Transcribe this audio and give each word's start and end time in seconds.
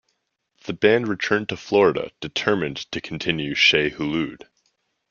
The 0.65 0.73
band 0.73 1.07
returned 1.07 1.47
to 1.49 1.55
Florida 1.57 2.09
determined 2.21 2.91
to 2.91 2.99
continue 2.99 3.53
Shai 3.53 3.91
Hulud. 3.91 4.47